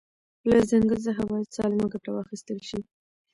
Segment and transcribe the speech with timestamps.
[0.49, 2.79] له ځنګل ځخه باید سالمه ګټه واخیستل شي